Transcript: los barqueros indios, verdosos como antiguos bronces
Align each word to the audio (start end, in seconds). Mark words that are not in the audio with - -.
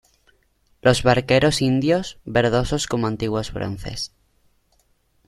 los 0.81 1.03
barqueros 1.03 1.61
indios, 1.61 2.17
verdosos 2.25 2.87
como 2.87 3.05
antiguos 3.05 3.53
bronces 3.53 4.11